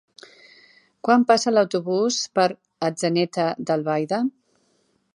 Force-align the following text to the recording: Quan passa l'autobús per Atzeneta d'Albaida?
Quan 1.07 1.25
passa 1.33 1.53
l'autobús 1.57 2.19
per 2.39 2.49
Atzeneta 2.91 3.49
d'Albaida? 3.69 4.25